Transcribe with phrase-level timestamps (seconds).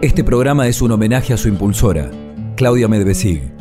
[0.00, 2.08] Este programa es un homenaje a su impulsora,
[2.54, 3.52] Claudia Medvesig.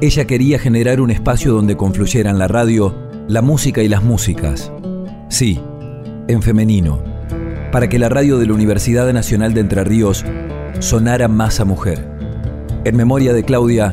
[0.00, 4.72] Ella quería generar un espacio donde confluyeran la radio, la música y las músicas.
[5.30, 5.60] Sí,
[6.26, 7.00] en femenino,
[7.70, 10.24] para que la radio de la Universidad Nacional de Entre Ríos
[10.80, 12.10] sonara más a mujer.
[12.84, 13.92] En memoria de Claudia,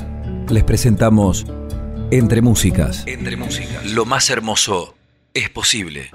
[0.50, 1.46] les presentamos
[2.10, 3.04] Entre Músicas.
[3.06, 3.86] Entre Músicas.
[3.92, 4.96] Lo más hermoso
[5.36, 6.10] es posible.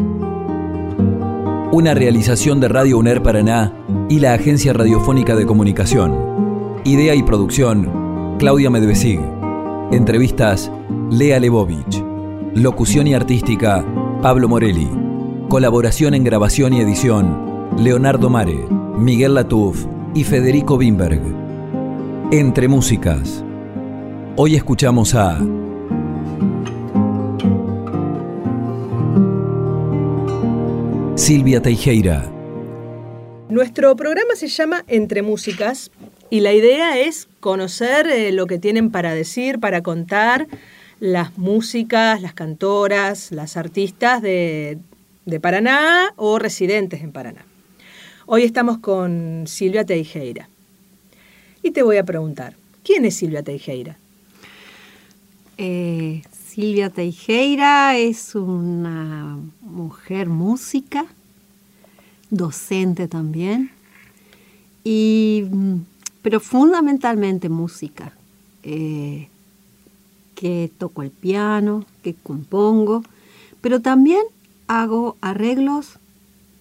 [1.72, 3.72] Una realización de Radio UNER Paraná
[4.08, 6.80] y la Agencia Radiofónica de Comunicación.
[6.84, 9.20] Idea y producción, Claudia Medvesig.
[9.92, 10.68] Entrevistas,
[11.12, 12.02] Lea Lebovich.
[12.54, 13.86] Locución y artística,
[14.20, 14.90] Pablo Morelli.
[15.48, 18.66] Colaboración en grabación y edición, Leonardo Mare,
[18.98, 21.22] Miguel Latuf y Federico Wimberg.
[22.32, 23.44] Entre Músicas.
[24.34, 25.38] Hoy escuchamos a
[31.30, 32.28] Silvia Teijeira.
[33.48, 35.92] Nuestro programa se llama Entre Músicas
[36.28, 40.48] y la idea es conocer eh, lo que tienen para decir, para contar
[40.98, 44.78] las músicas, las cantoras, las artistas de,
[45.24, 47.46] de Paraná o residentes en Paraná.
[48.26, 50.48] Hoy estamos con Silvia Teijeira.
[51.62, 53.98] Y te voy a preguntar, ¿quién es Silvia Teijeira?
[55.58, 61.06] Eh, Silvia Teijeira es una mujer música,
[62.30, 63.70] docente también,
[64.84, 65.44] y,
[66.22, 68.12] pero fundamentalmente música,
[68.62, 69.28] eh,
[70.34, 73.02] que toco el piano, que compongo,
[73.60, 74.22] pero también
[74.68, 75.98] hago arreglos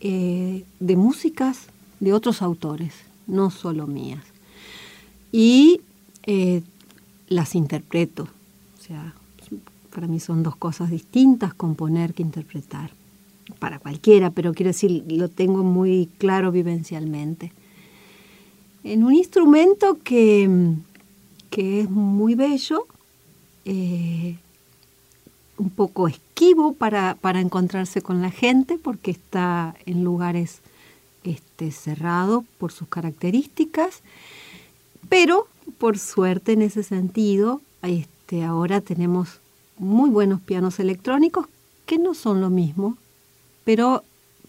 [0.01, 1.67] eh, de músicas
[1.99, 2.93] de otros autores,
[3.27, 4.23] no solo mías.
[5.31, 5.81] Y
[6.23, 6.63] eh,
[7.27, 9.13] las interpreto, o sea,
[9.93, 12.91] para mí son dos cosas distintas, componer que interpretar
[13.59, 17.51] para cualquiera, pero quiero decir, lo tengo muy claro vivencialmente.
[18.83, 20.73] En un instrumento que,
[21.49, 22.87] que es muy bello,
[23.65, 24.37] eh,
[25.57, 30.61] un poco esquivo para, para, encontrarse con la gente, porque está en lugares
[31.23, 34.01] este, cerrados por sus características,
[35.09, 35.47] pero
[35.77, 39.41] por suerte en ese sentido, este, ahora tenemos
[39.77, 41.47] muy buenos pianos electrónicos
[41.85, 42.97] que no son lo mismo
[43.69, 44.03] pero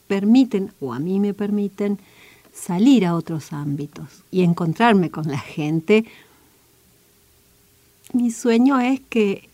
[0.06, 1.98] permiten, o a mí me permiten,
[2.54, 6.06] salir a otros ámbitos y encontrarme con la gente.
[8.14, 9.50] Mi sueño es que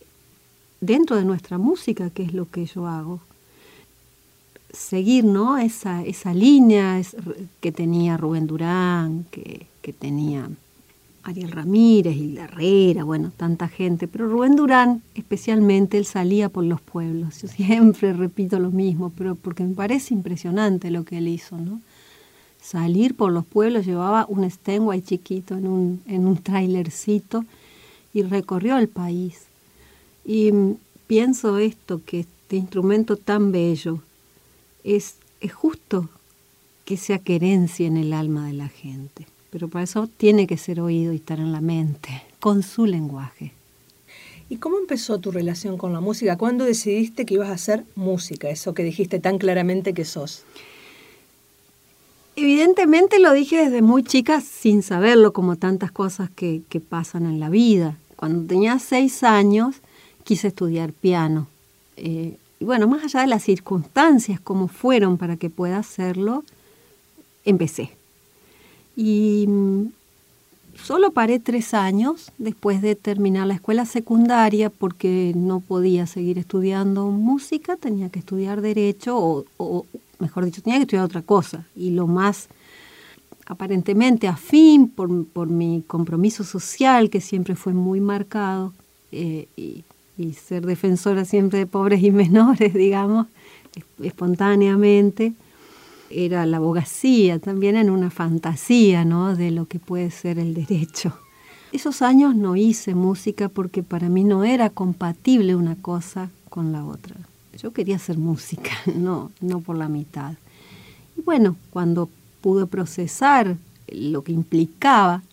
[0.79, 3.19] dentro de nuestra música, que es lo que yo hago,
[4.71, 5.57] seguir ¿no?
[5.57, 7.01] esa, esa línea
[7.59, 10.49] que tenía Rubén Durán, que, que tenía
[11.27, 16.79] Ariel Ramírez, y Herrera, bueno, tanta gente, pero Rubén Durán especialmente, él salía por los
[16.79, 17.41] pueblos.
[17.41, 21.81] Yo siempre repito lo mismo, pero porque me parece impresionante lo que él hizo, ¿no?
[22.61, 27.43] Salir por los pueblos, llevaba un Stenway chiquito en un, en un trailercito
[28.13, 29.43] y recorrió el país.
[30.25, 30.51] Y
[31.07, 34.01] pienso esto, que este instrumento tan bello
[34.83, 36.09] es, es justo
[36.85, 39.27] que sea querencia en el alma de la gente
[39.57, 43.53] pero para eso tiene que ser oído y estar en la mente, con su lenguaje.
[44.51, 46.37] ¿Y cómo empezó tu relación con la música?
[46.37, 50.43] ¿Cuándo decidiste que ibas a hacer música, eso que dijiste tan claramente que sos?
[52.35, 57.49] Evidentemente lo dije desde muy chica sin saberlo, como tantas cosas que, pasan en la
[57.49, 57.97] vida.
[58.15, 59.77] Cuando tenía seis años
[60.23, 61.47] quise estudiar piano.
[61.95, 66.43] Eh, y bueno, más allá de las circunstancias, como fueron para que pueda hacerlo,
[67.43, 67.96] empecé.
[68.97, 69.91] Y mm,
[70.83, 77.05] solo paré tres años después de terminar la escuela secundaria porque no podía seguir estudiando
[77.11, 79.85] música, tenía que estudiar derecho o,
[80.19, 81.65] mejor dicho, tenía que estudiar otra cosa.
[81.75, 82.49] Y lo más
[83.45, 88.73] aparentemente afín por, por mi compromiso social, que siempre fue muy marcado,
[89.11, 89.83] eh, y,
[90.33, 93.27] ser defensora siempre de pobres y menores, digamos,
[94.01, 95.33] espontáneamente,
[96.09, 99.35] era la abogacía, también en una fantasía ¿no?
[99.35, 101.13] de lo que puede ser el derecho.
[101.71, 106.85] Esos años no hice música porque para mí no era compatible una cosa con la
[106.85, 107.15] otra.
[107.57, 110.33] Yo quería hacer música, no, no por la mitad.
[111.17, 112.09] Y bueno, cuando
[112.41, 113.57] pude procesar
[113.89, 115.23] lo que implicaba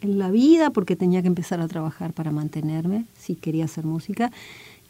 [0.00, 4.30] en la vida, porque tenía que empezar a trabajar para mantenerme, si quería hacer música,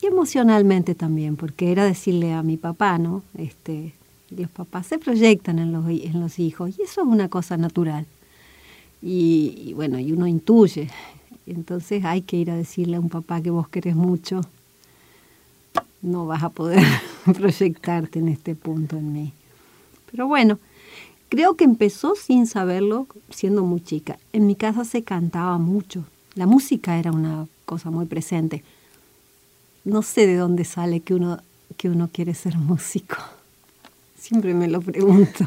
[0.00, 3.22] y emocionalmente también, porque era decirle a mi papá, ¿no?
[3.36, 3.94] Este,
[4.30, 8.06] los papás se proyectan en los, hijos y eso es una cosa natural.
[9.02, 10.88] Y, bueno, y uno intuye.
[11.46, 14.40] Entonces hay que ir a decirle a un papá que vos querés mucho,
[16.02, 16.82] no vas a poder
[17.36, 19.32] proyectarte en este punto en mí.
[20.10, 20.58] Pero bueno,
[21.28, 24.18] creo que empezó sin saberlo, siendo muy chica.
[24.32, 26.04] En mi casa se cantaba mucho.
[26.34, 28.64] La música era una cosa muy presente.
[29.84, 31.38] No sé de dónde sale que uno,
[31.76, 33.16] que uno quiere ser músico.
[34.26, 35.46] Siempre me lo pregunto.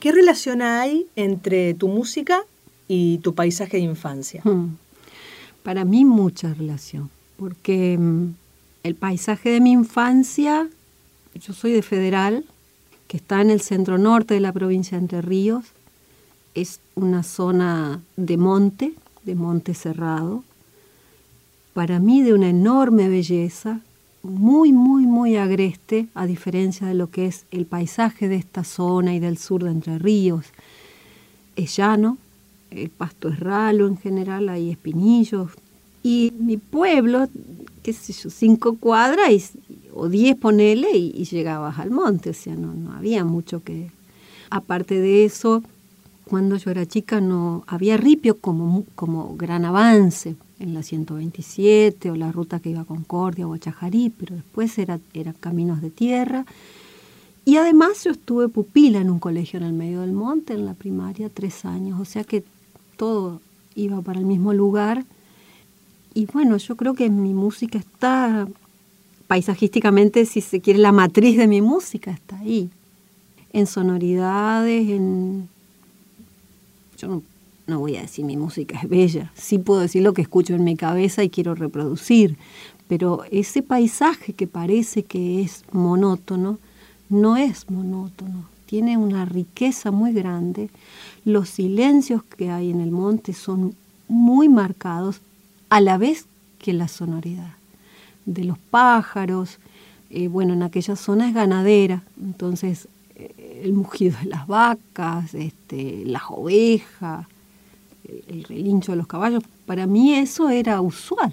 [0.00, 2.42] ¿Qué relación hay entre tu música
[2.88, 4.42] y tu paisaje de infancia?
[4.42, 4.76] Hmm.
[5.62, 8.34] Para mí mucha relación, porque mm,
[8.82, 10.68] el paisaje de mi infancia,
[11.36, 12.44] yo soy de Federal,
[13.06, 15.66] que está en el centro norte de la provincia de Entre Ríos,
[16.56, 20.42] es una zona de monte, de monte cerrado,
[21.74, 23.82] para mí de una enorme belleza,
[24.22, 29.14] muy, muy, muy agreste, a diferencia de lo que es el paisaje de esta zona
[29.14, 30.46] y del sur de Entre Ríos.
[31.56, 32.18] Es llano,
[32.70, 35.52] el pasto es ralo en general, hay espinillos.
[36.02, 37.28] Y mi pueblo,
[37.82, 39.52] qué sé yo, cinco cuadras
[39.92, 43.90] o diez ponele y, llegabas al monte, o sea, no, no había mucho que...
[44.52, 45.62] Aparte de eso,
[46.30, 52.14] cuando yo era chica no había ripio como, como gran avance, en la 127 o
[52.14, 55.90] la ruta que iba a Concordia o a Chajarí, pero después era, eran caminos de
[55.90, 56.46] tierra.
[57.44, 60.74] Y además yo estuve pupila en un colegio en el medio del monte, en la
[60.74, 62.44] primaria, tres años, o sea que
[62.96, 63.40] todo
[63.74, 65.04] iba para el mismo lugar.
[66.14, 68.46] Y bueno, yo creo que mi música está,
[69.26, 72.70] paisajísticamente, si se quiere, la matriz de mi música está ahí.
[73.52, 75.48] En sonoridades, en...
[77.00, 77.22] Yo no
[77.70, 80.64] no voy a decir mi música es bella, sí puedo decir lo que escucho en
[80.64, 82.36] mi cabeza y quiero reproducir,
[82.88, 86.58] pero ese paisaje que parece que es monótono,
[87.08, 90.68] no es monótono, tiene una riqueza muy grande,
[91.24, 93.74] los silencios que hay en el monte son
[94.08, 95.20] muy marcados,
[95.70, 96.26] a la vez
[96.58, 97.54] que la sonoridad
[98.26, 99.58] de los pájaros,
[100.10, 102.88] eh, bueno, en aquella zona es ganadera, entonces
[103.62, 107.26] el mugido de las vacas, este, las ovejas,
[108.28, 111.32] el relincho de los caballos, para mí eso era usual.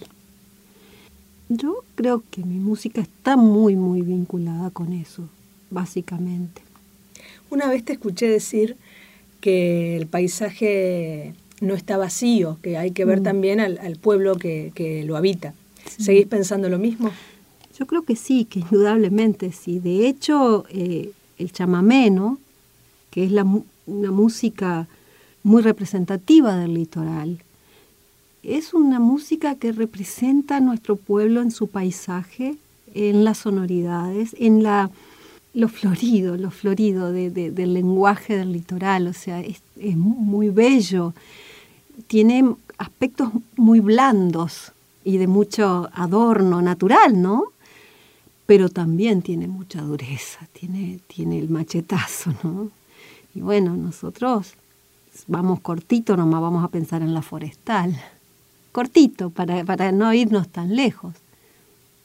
[1.50, 5.30] Yo creo que mi música está muy, muy vinculada con eso,
[5.70, 6.62] básicamente.
[7.50, 8.76] Una vez te escuché decir
[9.40, 13.24] que el paisaje no está vacío, que hay que ver mm.
[13.24, 15.54] también al, pueblo que, lo habita.
[15.98, 17.12] ¿Seguís pensando lo mismo?
[17.80, 19.80] Yo creo que sí, que indudablemente sí.
[19.80, 22.12] De hecho, eh, el chamamé,
[23.12, 23.46] que es la,
[23.86, 24.88] una música
[25.44, 27.40] muy representativa del litoral.
[28.44, 32.56] Es una música que representa a nuestro pueblo en su paisaje,
[32.94, 34.90] en las sonoridades, en la,
[35.54, 39.62] lo florido, lo florido del lenguaje del litoral, o sea, es
[39.98, 41.14] muy bello,
[42.08, 44.72] tiene aspectos muy blandos
[45.04, 47.44] y de mucho adorno natural, ¿no?
[48.48, 52.72] Pero también tiene mucha dureza, tiene, tiene el machetazo, ¿no?
[53.36, 54.54] Y bueno, nosotros
[55.28, 57.96] vamos cortito, nomás vamos a pensar en la forestal.
[58.72, 61.14] Cortito, para, para no irnos tan lejos.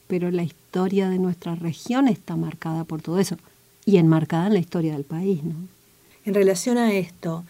[0.07, 3.37] Pero la historia de nuestra región está marcada por todo eso
[3.85, 5.43] y enmarcada en la historia del país.
[5.43, 5.55] ¿no?
[6.25, 7.43] En relación a esto,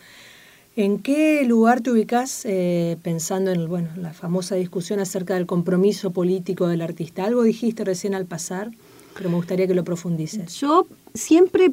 [0.75, 6.11] ¿en qué lugar te ubicas eh, pensando en bueno, la famosa discusión acerca del compromiso
[6.11, 7.25] político del artista?
[7.25, 8.71] Algo dijiste recién al pasar,
[9.15, 10.55] pero me gustaría que lo profundices.
[10.55, 11.71] Yo siempre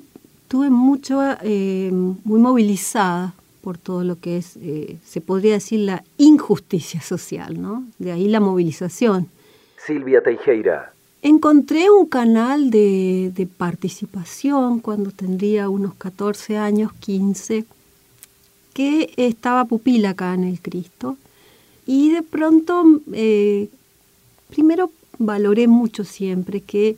[0.48, 6.02] tuve mucho, eh, muy movilizada por todo lo que es, eh, se podría decir, la
[6.18, 7.84] injusticia social, ¿no?
[7.98, 9.28] De ahí la movilización.
[9.76, 10.92] Silvia Teijeira.
[11.22, 17.66] Encontré un canal de, de, participación cuando tendría unos 14 años, 15,
[18.72, 21.16] que estaba pupila acá en el Cristo.
[21.86, 23.68] Y de pronto, eh,
[24.48, 26.96] primero valoré mucho siempre que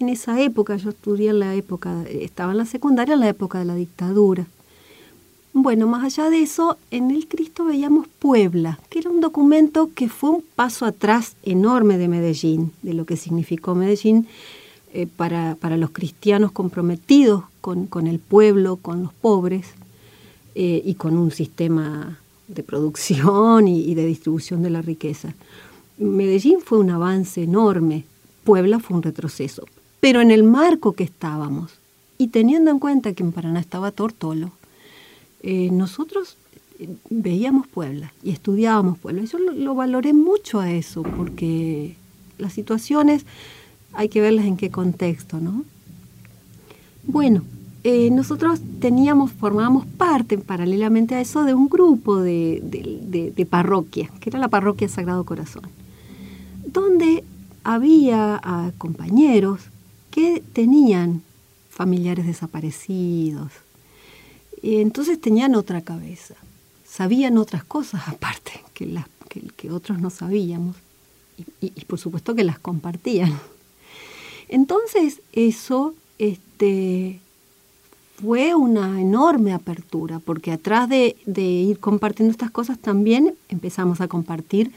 [0.00, 3.58] en esa época, yo estudié en la época, estaba en la secundaria en la época
[3.58, 4.46] de la dictadura.
[5.52, 10.08] Bueno, más allá de eso, en el Cristo veíamos Puebla, que era un documento que
[10.08, 14.26] fue un paso atrás enorme de Medellín, de lo que significó Medellín
[14.94, 19.66] eh, para, los cristianos comprometidos con, el pueblo, con los pobres
[20.54, 25.34] eh, y con un sistema de producción y de distribución de la riqueza.
[25.98, 28.04] Medellín fue un avance enorme,
[28.44, 29.66] Puebla fue un retroceso,
[30.00, 31.78] pero en el marco que estábamos
[32.18, 34.52] y teniendo en cuenta que en Paraná estaba Tortolo,
[35.42, 36.36] eh, nosotros
[36.78, 39.24] eh, veíamos Puebla y estudiábamos Puebla.
[39.24, 41.96] Yo lo, valoré mucho a eso, porque
[42.38, 43.24] las situaciones
[43.92, 45.64] hay que verlas en qué contexto, ¿no?
[47.04, 47.42] Bueno,
[47.84, 54.28] eh, nosotros teníamos, formábamos parte, paralelamente a eso, de un grupo de, de, parroquia, que
[54.28, 55.62] era la parroquia Sagrado Corazón,
[56.66, 57.24] donde
[57.64, 59.70] había compañeros
[60.10, 61.22] que tenían
[61.70, 63.52] familiares desaparecidos,
[64.62, 66.34] entonces tenían otra cabeza,
[66.84, 69.06] sabían otras cosas aparte que, las,
[69.56, 70.76] que, otros no sabíamos
[71.60, 73.38] y, por supuesto que las compartían.
[74.48, 77.20] Entonces eso este,
[78.20, 84.72] fue una enorme apertura, porque atrás de, ir compartiendo estas cosas también empezamos a compartir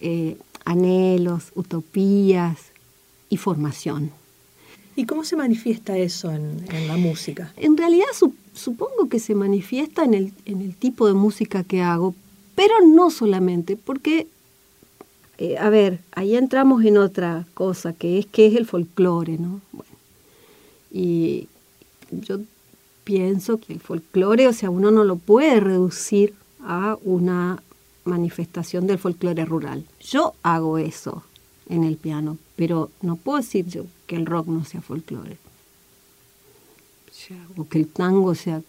[0.00, 2.58] eh, anhelos, utopías
[3.30, 4.12] y formación.
[4.98, 7.52] ¿Y cómo se manifiesta eso en, la música?
[7.56, 8.08] En realidad
[8.52, 12.16] supongo que se manifiesta en el, tipo de música que hago,
[12.56, 14.26] pero no solamente, porque,
[15.38, 19.60] eh, a ver, ahí entramos en otra cosa, que es que es el folclore, ¿no?
[19.70, 19.92] Bueno,
[20.90, 21.46] y
[22.10, 22.40] yo
[23.04, 27.62] pienso que el folclore, o sea, uno no lo puede reducir a una
[28.02, 29.84] manifestación del folclore rural.
[30.00, 31.22] Yo hago eso
[31.68, 35.38] en el piano, pero no puedo decir yo que el rock no sea folclore.
[37.56, 38.62] O que el tango sea...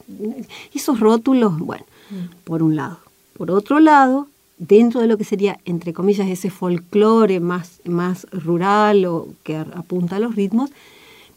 [0.74, 2.43] Esos rótulos, bueno, mm.
[2.43, 3.00] por un lado.
[3.34, 4.27] Por otro lado,
[4.60, 10.17] dentro de lo que sería, entre comillas, ese folclore más, más rural o que apunta
[10.17, 10.69] a los ritmos,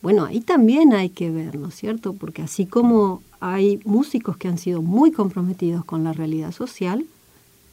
[0.02, 2.12] bueno, ahí también hay que ver, ¿no es cierto?
[2.12, 7.06] Porque así como hay músicos que han sido muy comprometidos con la realidad social,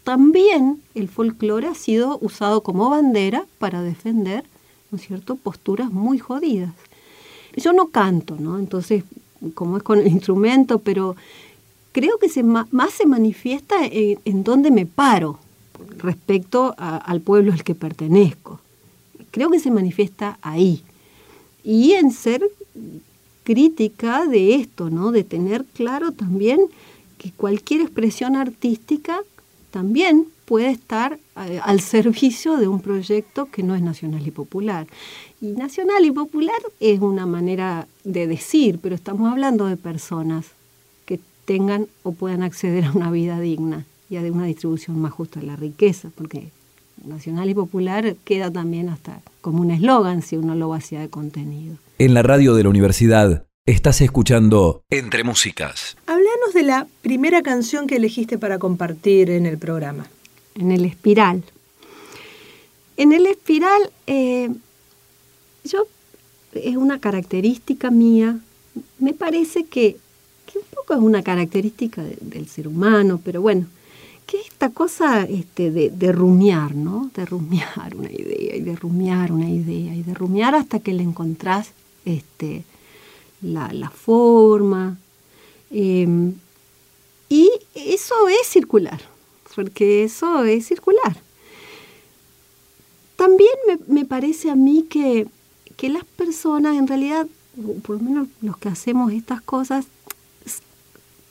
[0.06, 4.46] también el folclore ha sido usado como bandera para defender
[4.92, 6.74] ¿no es cierto?, posturas muy jodidas.
[7.56, 8.60] Yo no canto, ¿no?
[8.60, 9.04] Entonces,
[9.54, 11.16] como es con el instrumento, pero
[11.92, 15.40] creo que se, más se manifiesta en, donde me paro
[15.98, 18.60] respecto al pueblo al que pertenezco.
[19.32, 20.84] Creo que se manifiesta ahí.
[21.64, 22.44] Y en ser
[23.44, 25.12] crítica de esto, ¿no?
[25.12, 26.60] De tener claro también
[27.18, 29.20] que cualquier expresión artística
[29.72, 34.88] también puede estar eh, al servicio de un proyecto que no es nacional y popular.
[35.42, 40.48] Y nacional y popular es una manera de decir, pero estamos hablando de personas
[41.06, 45.40] que tengan o puedan acceder a una vida digna y a una distribución más justa
[45.40, 46.50] de la riqueza, porque
[47.06, 51.78] nacional y popular queda también hasta como un eslogan si uno lo vacía de contenido.
[51.98, 55.96] En la radio de la universidad estás escuchando Entre Músicas.
[56.54, 60.08] De la primera canción que elegiste para compartir en el programa
[60.60, 61.44] en el espiral.
[62.98, 64.50] En el espiral, eh,
[65.64, 65.88] yo,
[66.54, 68.38] es una característica mía,
[69.00, 69.98] me parece que,
[70.54, 73.68] un poco es una característica del ser humano, pero bueno,
[74.26, 77.10] que esta cosa este, de, de, rumiar, ¿no?
[77.16, 81.04] De rumiar una idea y de rumiar una idea y de rumiar hasta que le
[81.04, 81.72] encontrás
[82.06, 82.64] este,
[83.42, 84.98] la, forma.
[85.72, 86.34] Em,
[87.30, 89.00] y eso es circular
[89.60, 91.18] porque eso es circular.
[93.18, 93.52] También
[93.88, 95.28] me, parece a mí que,
[95.90, 97.28] las personas, en realidad,
[97.84, 99.86] por lo menos los que hacemos estas cosas,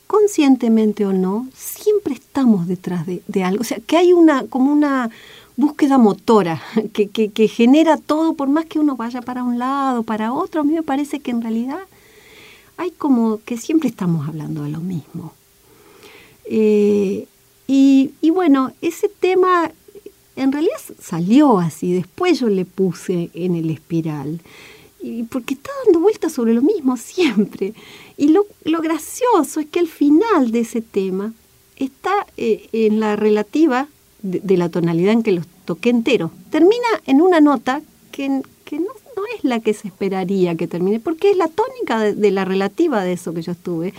[0.06, 3.62] conscientemente o no, siempre estamos detrás de, algo.
[3.62, 5.08] O sea, que hay una, como una
[5.56, 6.60] búsqueda motora
[6.92, 10.64] que, que, genera todo, por más que uno vaya para un lado, para otro, a
[10.64, 11.80] mí me parece que en realidad
[12.78, 15.34] hay como que siempre estamos hablando de lo mismo.
[16.44, 17.26] Eh,
[17.66, 19.70] y, bueno, ese tema
[20.36, 24.40] en realidad salió así, después yo le puse en el espiral,
[25.00, 27.74] y porque está dando vueltas sobre lo mismo siempre.
[28.16, 28.46] Y lo,
[28.80, 31.34] gracioso es que al final de ese tema
[31.76, 33.88] está eh, en la relativa
[34.22, 36.30] de, la tonalidad en que lo toqué entero.
[36.50, 37.82] Termina en una nota
[38.12, 38.42] que, no,
[39.36, 43.02] es la que se esperaría que termine, porque es la tónica de, de, la relativa
[43.02, 43.94] de eso que yo estuve.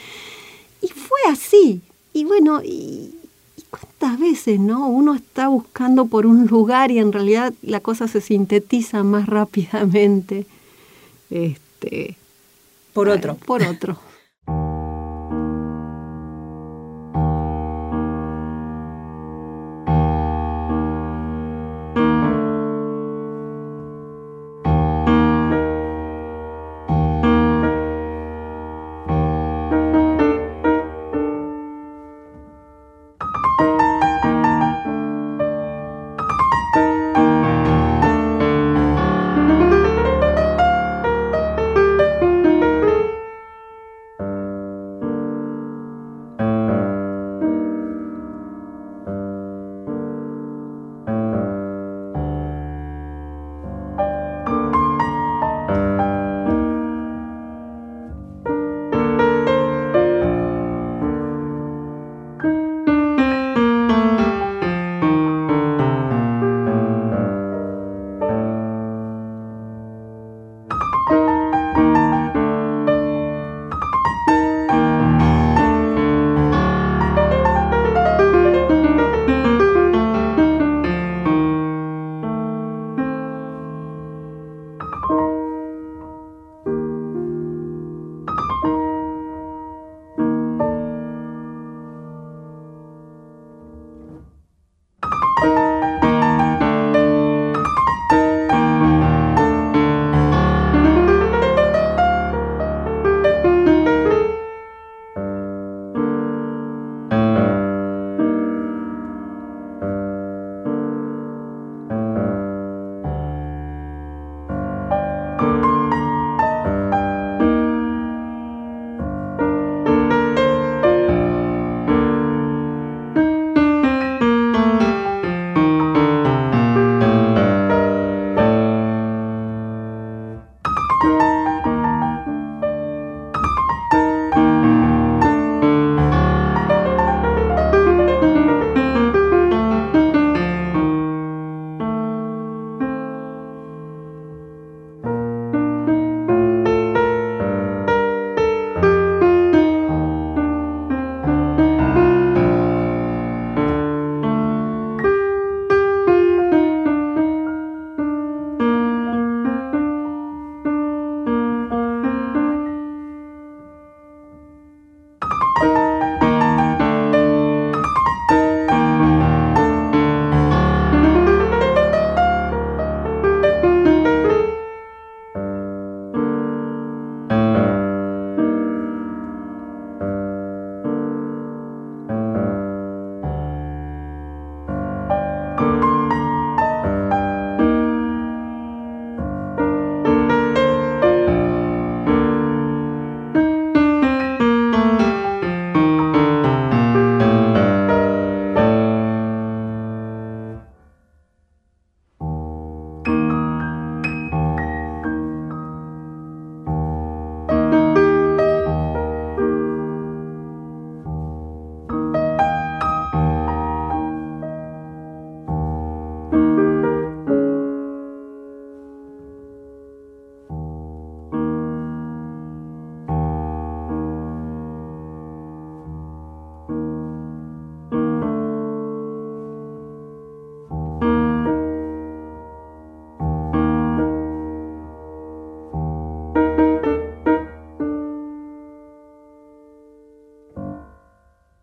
[0.82, 1.82] Y fue así.
[2.14, 3.14] Y bueno, y,
[3.70, 4.88] cuántas veces, ¿no?
[4.88, 10.46] Uno está buscando por un lugar y en realidad la cosa se sintetiza más rápidamente.
[11.30, 12.16] Este,
[12.94, 13.36] por otro.
[13.36, 13.98] Por otro.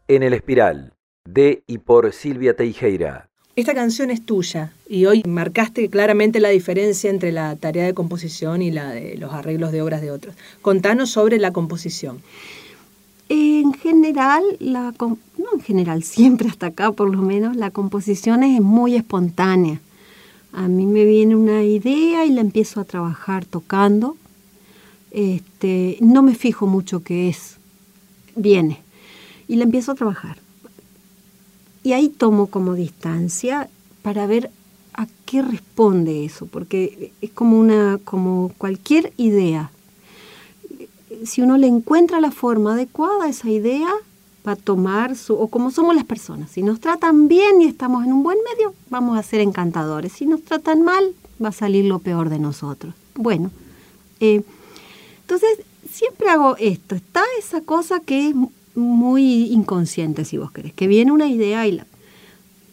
[0.09, 0.93] En el Espiral,
[1.25, 3.29] de y por Silvia Teijeira.
[3.57, 8.63] Esta canción es tuya y hoy marcaste claramente la diferencia entre la tarea de composición
[8.63, 10.37] y la de los arreglos de obras de otros.
[10.63, 12.21] Contanos sobre la composición.
[13.29, 18.61] En general, la, no en general, siempre hasta acá por lo menos, la composición es
[18.61, 19.81] muy espontánea.
[20.53, 24.17] A mí me viene una idea y la empiezo a trabajar tocando.
[25.11, 27.57] Este, no me fijo mucho qué es,
[28.37, 28.86] viene.
[29.49, 30.39] Y la empiezo a trabajar.
[31.83, 33.69] Y ahí tomo como distancia
[34.03, 34.51] para ver
[34.95, 39.71] a qué responde eso, porque es como una, como cualquier idea.
[41.25, 43.89] Si uno le encuentra la forma adecuada a esa idea,
[44.47, 48.05] va a tomar su, o como somos las personas, si nos tratan bien y estamos
[48.05, 50.13] en un buen medio, vamos a ser encantadores.
[50.13, 52.95] Si nos tratan mal, va a salir lo peor de nosotros.
[53.15, 53.51] Bueno,
[54.21, 54.43] eh,
[55.21, 55.59] entonces
[55.91, 56.95] siempre hago esto.
[56.95, 58.35] Está esa cosa que es
[58.77, 61.87] muy inconsciente, si vos querés, que viene una idea y la...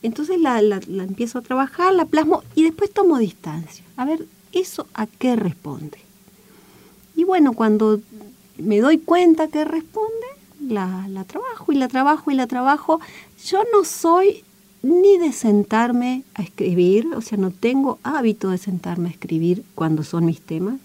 [0.04, 3.86] Entonces la, empiezo a trabajar, la plasmo y después tomo distancia.
[3.96, 5.98] A ver, ¿eso a qué responde?
[7.16, 8.02] Y bueno, cuando
[8.58, 10.28] me doy cuenta que responde,
[10.60, 13.00] la, la trabajo y la trabajo y la trabajo.
[13.46, 14.44] Yo no soy
[14.82, 20.04] ni de sentarme a escribir, o sea, no tengo hábito de sentarme a escribir cuando
[20.04, 20.82] son mis temas.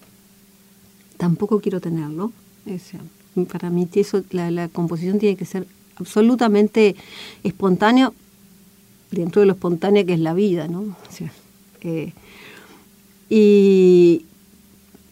[1.16, 2.32] Tampoco quiero tenerlo.
[2.66, 3.00] O sea,
[3.46, 6.96] para mí eso, la, composición tiene que ser absolutamente
[7.42, 8.14] espontáneo
[9.10, 10.96] dentro de lo espontáneo que es la vida, ¿no?
[11.80, 12.12] Eh,
[13.30, 14.24] y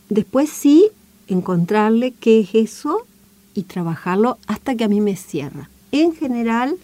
[0.09, 0.87] después sí
[1.29, 3.07] encontrarle qué es eso
[3.55, 5.71] y trabajarlo hasta que a mí me cierra.
[5.93, 6.77] En general,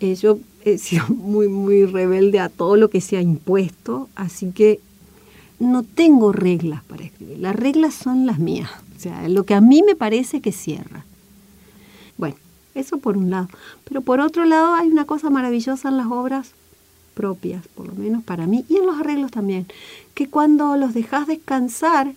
[0.00, 4.50] eh, yo he sido muy, muy rebelde a todo lo que se ha impuesto, así
[4.52, 4.80] que
[5.58, 7.38] no tengo reglas para escribir.
[7.38, 8.70] Las reglas son las mías
[9.02, 11.04] sea, lo que a mí me parece que cierra.
[12.16, 12.36] Bueno,
[12.74, 13.48] eso por un lado.
[13.84, 16.52] Pero por otro lado hay una cosa maravillosa en las obras
[17.14, 19.66] propias, por lo menos para mí, y en los arreglos también,
[20.14, 22.14] que cuando los dejas descansar,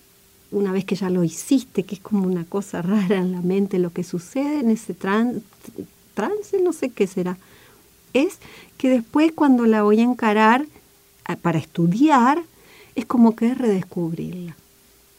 [0.51, 3.79] una vez que ya lo hiciste, que es como una cosa rara en la mente,
[3.79, 7.37] lo que sucede en ese trance, no sé qué será,
[8.13, 8.39] es
[8.77, 10.65] que después cuando la voy a encarar
[11.41, 12.43] para estudiar,
[12.95, 14.55] es como que es redescubrirla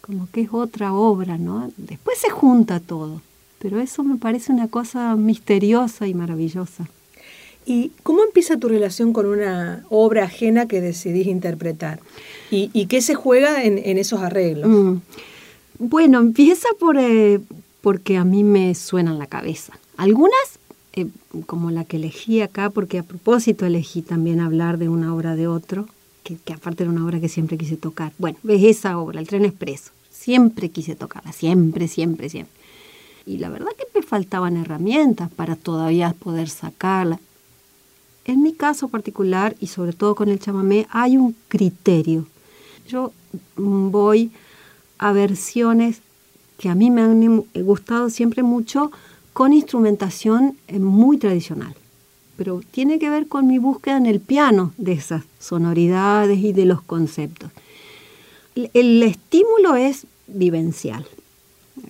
[0.07, 1.71] como que es otra obra, ¿no?
[1.77, 3.21] Después se junta todo,
[3.59, 6.89] pero eso me parece una cosa misteriosa y maravillosa.
[7.69, 11.99] ¿Y cómo empieza tu relación con una obra ajena que decidís interpretar?
[12.53, 14.69] ¿Y, qué se juega en, esos arreglos?
[14.69, 15.01] Mm.
[15.81, 17.41] Bueno, empieza por, eh,
[17.81, 19.77] porque a mí me suena en la cabeza.
[19.97, 20.61] Algunas,
[20.93, 21.09] eh,
[21.47, 25.49] como la que elegí acá, porque a propósito elegí también hablar de una obra de
[25.49, 25.89] otro,
[26.35, 28.13] que, aparte era una obra que siempre quise tocar.
[28.19, 29.93] Bueno, ves esa obra, El tren expreso.
[30.11, 32.55] Siempre quise tocarla, siempre, siempre, siempre.
[33.27, 37.21] Y la verdad que me faltaban herramientas para todavía poder sacarla.
[38.25, 42.27] En mi caso particular, y sobre todo con el chamamé, hay un criterio.
[42.89, 43.13] Yo
[43.57, 44.33] voy
[44.99, 46.01] a versiones
[46.59, 48.91] que a mí me han gustado siempre mucho
[49.33, 51.77] con instrumentación eh, muy tradicional.
[52.37, 56.67] Pero tiene que ver con mi búsqueda en el piano de esas sonoridades y de
[56.67, 57.51] los conceptos.
[58.55, 61.07] El estímulo es vivencial.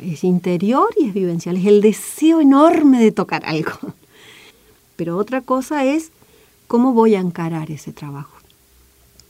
[0.00, 1.56] Es interior y es vivencial.
[1.56, 3.72] Es el deseo enorme de tocar algo.
[4.96, 6.10] Pero otra cosa es
[6.66, 8.36] cómo voy a encarar ese trabajo.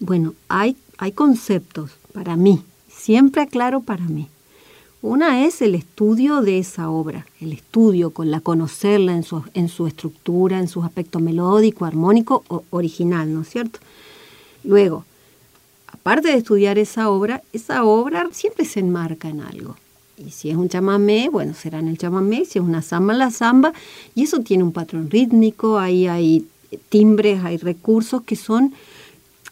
[0.00, 4.28] Bueno, hay, hay conceptos para mí, siempre aclaro para mí.
[5.02, 9.86] Una es el estudio de esa obra, el estudio con la conocerla en su, su
[9.86, 13.78] estructura, en su aspecto melódico, armónico o original, ¿no es cierto?
[14.64, 15.04] Luego,
[15.86, 19.76] aparte de estudiar esa obra, esa obra siempre se enmarca en algo.
[20.16, 23.30] Y si es un chamamé, bueno, será en el chamamé, si es una samba, la
[23.30, 23.74] samba,
[24.14, 26.46] y eso tiene un patrón rítmico, ahí hay
[26.88, 28.72] timbres, hay recursos que son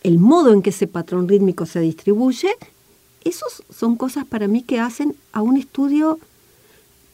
[0.03, 2.51] el modo en que ese patrón rítmico se distribuye,
[3.25, 6.19] esos son cosas para mí que hacen a un estudio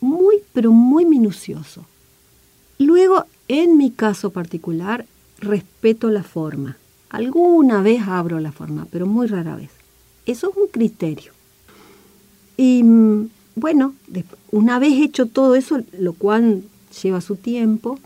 [0.01, 1.85] muy, pero muy minucioso.
[2.79, 5.07] Luego, en mi caso particular,
[5.39, 6.77] respeto la forma.
[7.11, 9.71] Alguna vez abro la forma, pero muy rara vez.
[10.27, 11.33] Eso es un criterio.
[12.57, 13.95] Y mm, bueno,
[14.51, 16.63] una vez hecho todo eso, lo cual
[17.03, 17.99] lleva su tiempo,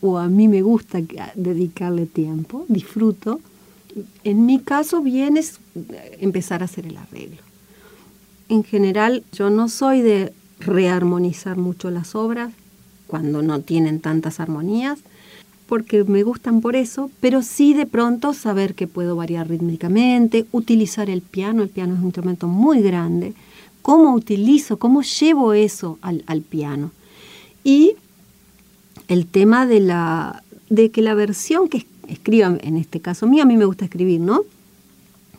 [0.00, 1.00] o a mí me gusta
[1.34, 3.40] dedicarle tiempo, disfruto,
[4.24, 5.42] en mi caso viene
[6.20, 7.42] empezar a hacer el arreglo.
[8.48, 12.52] En general, yo no soy de rearmonizar mucho las obras
[13.06, 14.98] cuando no tienen tantas armonías
[15.68, 21.10] porque me gustan por eso, pero sí de pronto saber que puedo variar rítmicamente, utilizar
[21.10, 23.34] el piano, el piano es un instrumento muy grande,
[23.82, 26.90] cómo utilizo, cómo llevo eso al, piano.
[27.64, 27.96] Y
[29.08, 33.46] el tema de, la, de que la versión que escriba, en este caso mío, a
[33.46, 34.42] mí me gusta escribir, ¿no?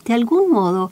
[0.04, 0.90] De algún modo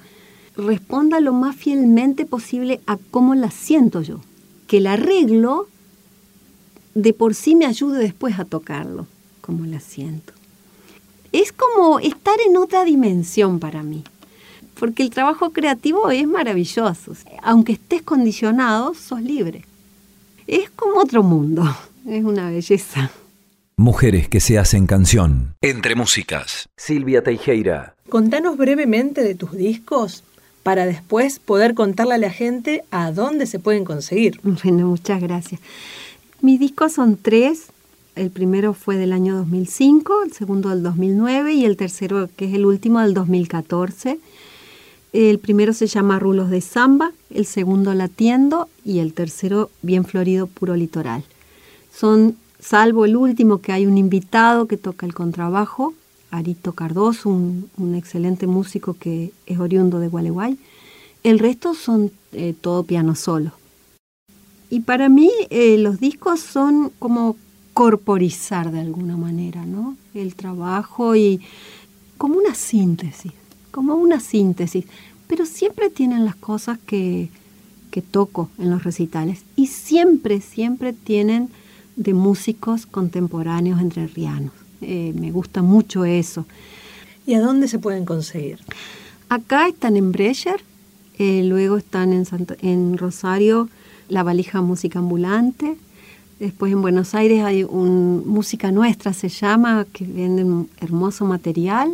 [0.56, 4.20] responda lo más fielmente posible a cómo la siento yo.
[4.66, 5.68] Que el arreglo
[6.94, 9.06] de por sí me ayude después a tocarlo,
[9.40, 10.32] como la siento.
[11.32, 14.02] Es como estar en otra dimensión para mí,
[14.78, 17.12] porque el trabajo creativo es maravilloso.
[17.42, 19.64] Aunque estés condicionado, sos libre.
[20.46, 21.64] Es como otro mundo,
[22.06, 23.10] es una belleza.
[23.80, 25.54] Mujeres que se hacen canción.
[25.60, 26.68] Entre músicas.
[26.76, 27.94] Silvia Teijeira.
[28.08, 30.24] Contanos brevemente de tus discos
[30.64, 34.40] para después poder contarle a la gente a dónde se pueden conseguir.
[34.42, 35.60] Bueno, muchas gracias.
[36.40, 37.66] Mis discos son tres.
[38.16, 42.54] El primero fue del año 2005, el segundo del 2009 y el tercero, que es
[42.54, 44.18] el último, del 2014.
[45.12, 50.48] El primero se llama Rulos de Samba, el segundo Latiendo y el tercero Bien Florido
[50.48, 51.22] Puro Litoral.
[51.94, 55.94] Son, salvo el último, que hay un invitado que toca el contrabajo,
[56.30, 60.58] Arito Cardoso, un, excelente músico que es oriundo de Gualeguay.
[61.22, 63.52] El resto son eh, todo piano solo.
[64.70, 67.36] Y para mí eh, los discos son como
[67.72, 69.96] corporizar de alguna manera, ¿no?
[70.12, 71.40] El trabajo y
[72.18, 73.32] como una síntesis,
[73.70, 74.84] como una síntesis.
[75.26, 77.30] Pero siempre tienen las cosas que,
[77.90, 81.48] que toco en los recitales y siempre, siempre tienen
[81.98, 84.52] de músicos contemporáneos entrerrianos.
[84.80, 86.46] Eh, me gusta mucho eso.
[87.26, 88.60] ¿Y a dónde se pueden conseguir?
[89.28, 90.62] Acá están en Brecher,
[91.18, 92.24] eh, luego están en,
[92.62, 93.68] en Rosario,
[94.08, 95.76] La Valija Música Ambulante.
[96.38, 101.90] Después en Buenos Aires hay un Música Nuestra, se llama, que venden hermoso material.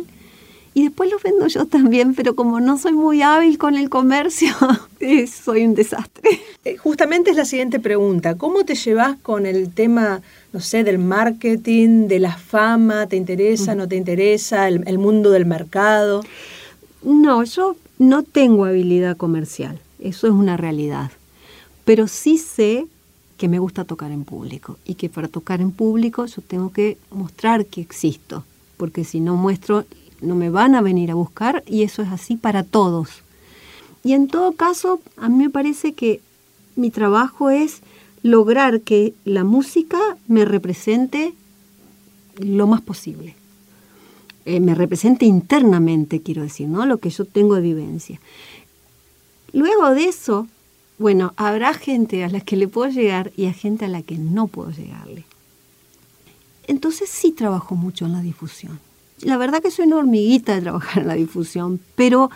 [0.75, 4.53] Y después los vendo yo también, pero como no soy muy hábil con el comercio,
[5.45, 6.41] soy un desastre.
[6.65, 8.35] Eh, justamente es la siguiente pregunta.
[8.35, 13.07] ¿Cómo te llevas con el tema, no sé, del marketing, de la fama?
[13.07, 14.67] ¿Te interesa, no te interesa?
[14.67, 16.21] El, el mundo del mercado.
[17.03, 19.79] No, yo no tengo habilidad comercial.
[19.99, 21.09] Eso es una realidad.
[21.85, 22.85] Pero sí sé
[23.37, 26.97] que me gusta tocar en público y que para tocar en público yo tengo que
[27.11, 28.43] mostrar que existo,
[28.75, 29.85] porque si no muestro
[30.21, 33.09] no me van a venir a buscar y eso es así para todos.
[34.03, 36.21] Y en todo caso, a mí me parece que
[36.75, 37.81] mi trabajo es
[38.21, 41.33] lograr que la música me represente
[42.37, 43.35] lo más posible.
[44.45, 46.85] Eh, me represente internamente, quiero decir, ¿no?
[46.85, 48.19] Lo que yo tengo de vivencia.
[49.53, 50.47] Luego de eso,
[50.99, 54.17] bueno, habrá gente a la que le puedo llegar y a gente a la que
[54.17, 55.25] no puedo llegarle.
[56.67, 58.79] Entonces sí trabajo mucho en la difusión
[59.21, 62.29] la verdad que soy una hormiguita de trabajar en la difusión, pero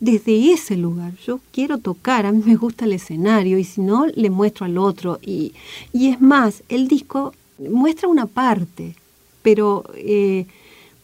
[0.00, 4.06] desde ese lugar yo quiero tocar, a mí me gusta el escenario y si no,
[4.06, 5.18] le muestro al otro.
[5.22, 5.54] Y,
[5.92, 8.96] es más, el disco muestra una parte,
[9.42, 10.46] pero eh,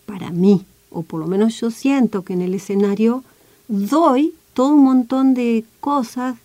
[0.06, 3.24] para mí, o por lo menos yo siento que en el escenario
[3.68, 6.36] doy todo un montón de cosas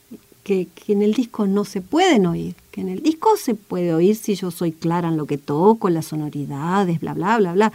[0.44, 3.94] que, que, en el disco no se pueden oír, que en el disco se puede
[3.94, 7.74] oír si yo soy clara en lo que toco, las sonoridades, bla, bla, bla, bla,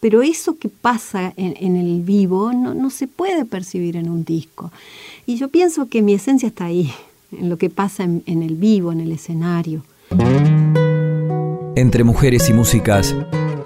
[0.00, 4.72] pero eso que pasa en, el vivo no, se puede percibir en un disco.
[5.26, 6.90] Y yo pienso que mi esencia está ahí,
[7.32, 9.82] en lo que pasa en, el vivo, en el escenario.
[11.76, 13.14] Entre mujeres y músicas,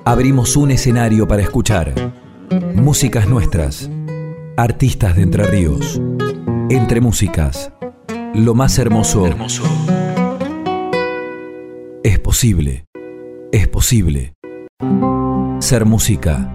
[0.05, 2.12] abrimos un escenario para escuchar.
[2.75, 3.88] Músicas nuestras,
[4.57, 6.01] artistas de Entre Ríos.
[6.68, 7.70] Entre músicas,
[8.35, 9.25] lo más hermoso.
[12.03, 12.85] es posible.
[13.53, 14.35] Es posible.
[15.64, 16.55] Ser música,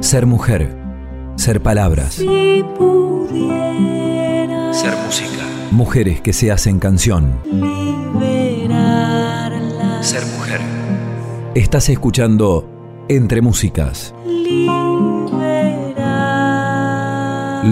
[0.00, 0.76] ser mujer,
[1.36, 2.16] ser palabras.
[2.16, 2.26] ser
[5.06, 5.42] música.
[5.70, 7.40] Mujeres que se hacen canción.
[10.02, 10.60] Ser mujer.
[11.54, 14.14] Estás escuchando Entre Músicas.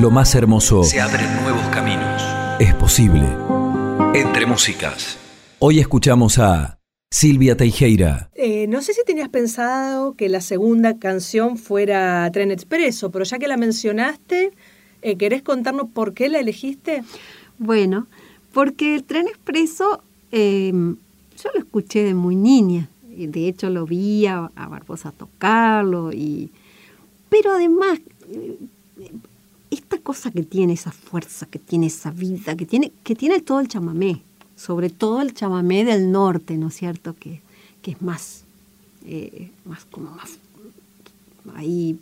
[0.01, 0.83] Lo más hermoso.
[0.85, 2.23] Se abren nuevos caminos.
[2.59, 3.29] Es posible.
[4.15, 5.19] Entre Músicas.
[5.59, 6.80] Hoy escuchamos a
[7.13, 8.31] Silvia Teijeira.
[8.37, 13.41] Eh, no sé si tenías pensado que la segunda canción fuera Tren Expreso, pero ya
[13.41, 14.53] que la mencionaste,
[15.03, 17.03] eh, ¿querés contarnos por qué la elegiste?
[17.59, 18.07] Bueno,
[18.53, 20.95] porque el Tren Expreso em,
[21.43, 22.89] yo lo escuché de muy niña.
[23.03, 26.13] De hecho, lo vi a, Barbosa tocarlo.
[26.13, 26.53] Y...
[27.29, 28.57] Pero además, eh,
[29.73, 33.59] esta cosa que tiene, esa fuerza, que tiene esa vida, que tiene, que tiene todo
[33.59, 34.23] el chamamé
[34.61, 37.15] sobre todo el chamamé del norte, ¿no es cierto?
[37.19, 37.41] Que,
[37.83, 38.45] es más,
[39.07, 40.39] eh, más como más
[41.55, 41.99] ahí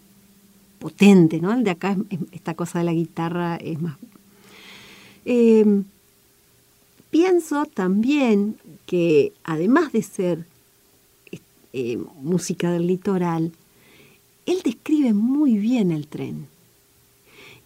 [0.80, 1.52] potente, ¿no?
[1.52, 1.96] El de acá,
[2.32, 3.96] esta cosa de la guitarra es más...
[5.24, 5.84] Em,
[7.10, 10.44] pienso también que además de ser
[11.72, 13.52] eh, música del litoral,
[14.46, 16.48] él describe muy bien el tren.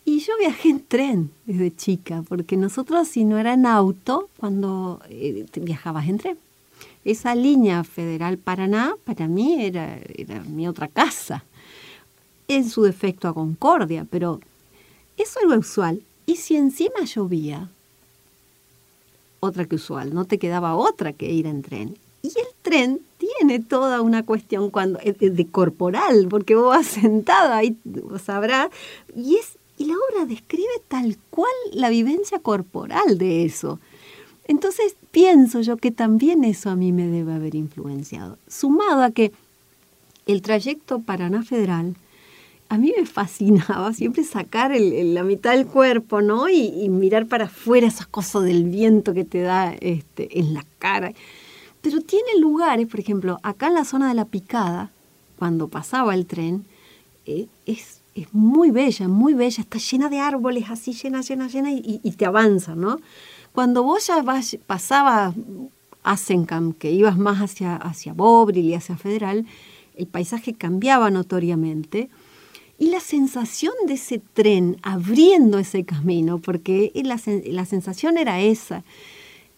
[0.04, 5.00] Y yo viajé en tren desde chica, porque nosotros si no era en auto, cuando
[5.08, 6.38] eh, viajabas en tren.
[7.04, 11.44] Esa línea federal Paraná para mí era, era mi otra casa.
[12.48, 14.40] En su defecto a Concordia, pero
[15.16, 16.02] eso es lo usual.
[16.26, 17.68] Y si encima llovía,
[19.40, 21.96] otra que usual, no te quedaba otra que ir en tren.
[22.22, 27.52] Y el tren tiene toda una cuestión cuando eh, de corporal, porque vos vas sentado
[27.52, 27.76] ahí,
[28.24, 28.70] sabrás,
[29.16, 33.80] y es y la obra describe tal cual la vivencia corporal de eso.
[34.46, 38.38] Entonces pienso yo que también eso a mí me debe haber influenciado.
[38.46, 39.32] Sumado a que
[40.26, 41.96] el trayecto Paraná Federal
[42.68, 46.48] a mí me fascinaba siempre sacar la mitad del cuerpo, ¿no?
[46.48, 51.12] Y, mirar para afuera esas cosas del viento que te da este, en la cara.
[51.80, 54.92] Pero tiene lugares, por ejemplo, acá en la zona de la picada,
[55.40, 56.64] cuando pasaba el tren,
[57.26, 58.01] eh, es,
[58.32, 62.74] muy bella, muy bella, está llena de árboles así, llena, llena, llena, y, te avanza,
[62.74, 62.98] ¿no?
[63.52, 65.34] Cuando vos ya vas, pasabas
[66.02, 69.46] Asencam, que ibas más hacia, hacia Bobril y hacia Federal,
[69.96, 72.08] el paisaje cambiaba notoriamente
[72.78, 78.82] y la sensación de ese tren abriendo ese camino, porque la, la sensación era esa.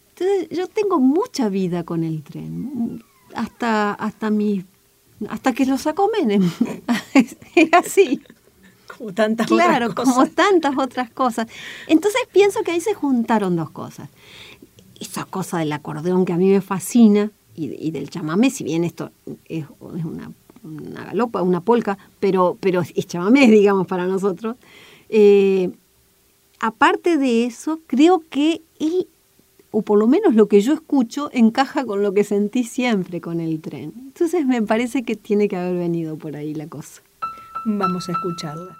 [0.09, 4.63] Entonces yo tengo mucha vida con el tren, hasta, hasta, mi,
[5.27, 6.49] hasta que lo sacó Menem.
[7.13, 8.21] es así.
[8.97, 10.13] Como tantas claro, otras cosas.
[10.13, 11.47] como tantas otras cosas.
[11.87, 14.09] Entonces pienso que ahí se juntaron dos cosas.
[14.99, 19.11] Esa cosa del acordeón que a mí me fascina y, del chamamé, si bien esto
[19.47, 20.31] es una
[20.65, 24.55] una galopa, una polca, pero, pero es chamamé, digamos, para nosotros.
[25.09, 25.71] Eh,
[26.59, 29.07] aparte de eso, creo que él,
[29.71, 33.39] o por lo menos lo que yo escucho, encaja con lo que sentí siempre con
[33.39, 33.93] el tren.
[33.95, 37.01] Entonces me parece que tiene que haber venido por ahí la cosa.
[37.65, 38.77] Vamos a escucharla.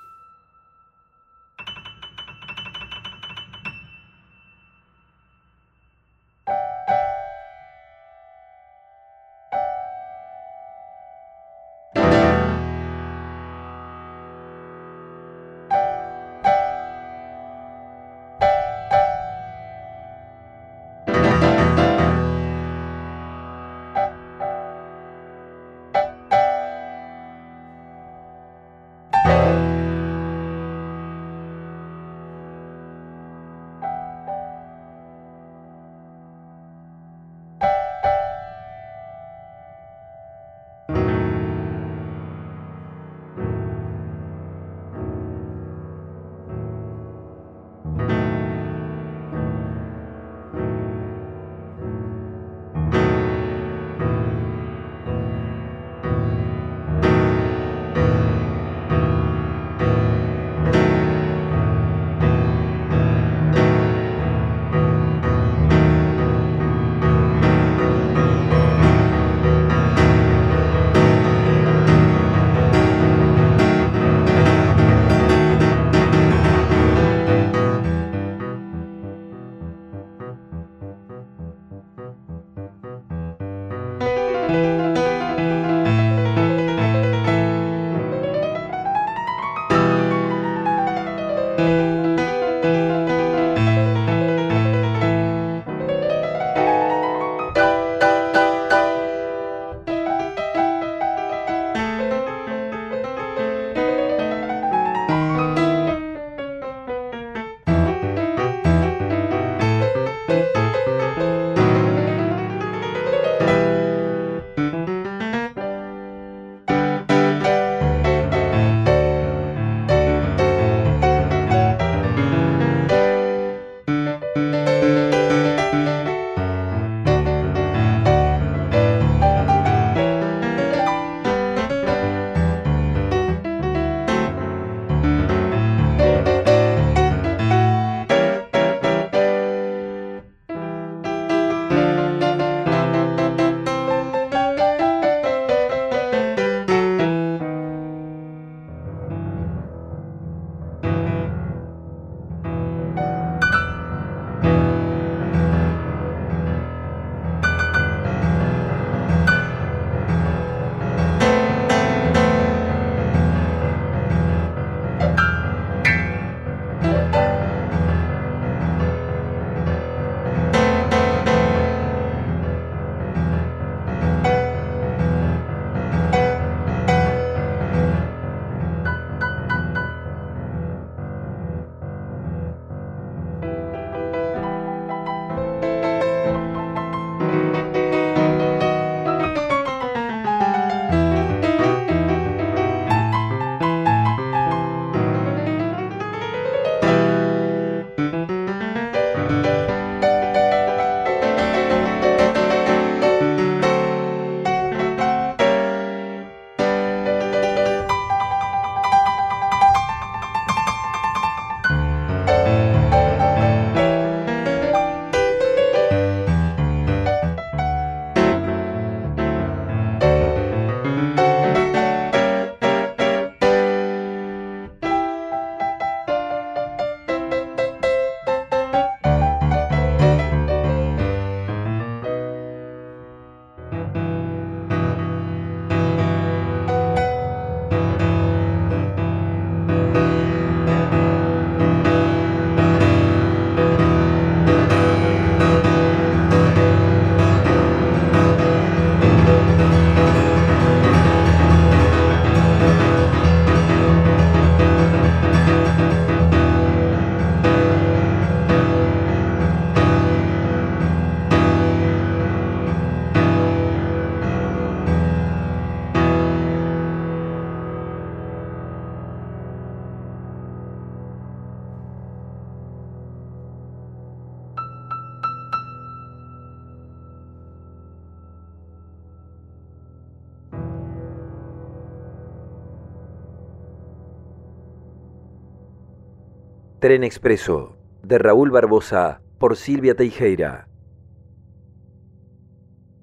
[286.85, 290.67] Tren Expreso, de Raúl Barbosa, por Silvia Teijeira.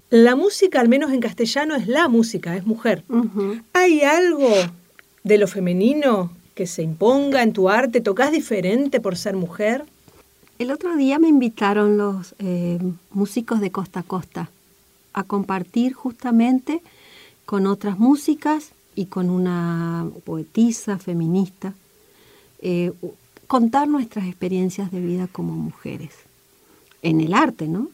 [0.08, 3.02] La música, al menos en castellano, es la música, es mujer.
[3.72, 4.50] ¿Hay algo
[5.24, 8.00] de lo femenino que se imponga en tu arte?
[8.00, 9.84] ¿Tocas diferente por ser mujer?
[10.60, 12.78] El otro día me invitaron los eh,
[13.10, 14.50] músicos de Costa a Costa
[15.12, 16.82] a compartir justamente
[17.46, 21.74] con otras músicas y con una poetisa feminista,
[22.60, 22.92] eh,
[23.46, 26.10] contar nuestras experiencias de vida como mujeres,
[27.02, 27.88] en el arte, ¿no?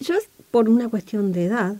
[0.00, 0.14] Yo,
[0.50, 1.76] por una cuestión de edad,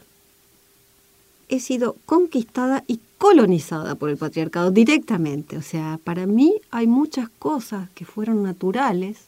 [1.49, 5.57] he sido conquistada y colonizada por el patriarcado directamente.
[5.57, 9.19] O sea, para mí hay muchas cosas que fueron naturales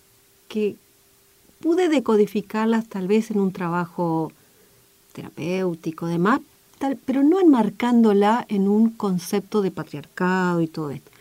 [0.48, 0.76] que
[1.60, 4.32] pude decodificarlas tal vez en un trabajo
[5.12, 6.40] terapéutico, demás,
[7.04, 11.11] pero no enmarcándola en un concepto de patriarcado y todo esto.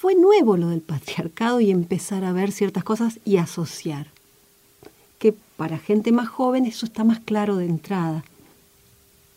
[0.00, 4.06] Fue nuevo lo del patriarcado y empezar a ver ciertas cosas y asociar.
[5.18, 8.24] Que para gente más joven eso está más claro de entrada.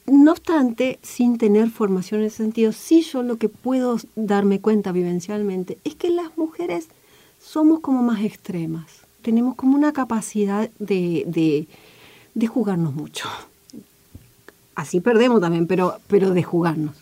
[0.06, 4.94] No obstante, sin tener formación en ese sentido, sí yo lo que puedo darme cuenta
[4.94, 6.88] vivencialmente es que las mujeres
[7.42, 8.86] somos como más extremas.
[9.22, 11.68] Tenemos como una capacidad de, de,
[12.36, 13.28] de jugarnos mucho
[14.76, 16.96] así perdemos también, pero, pero de jugarnos.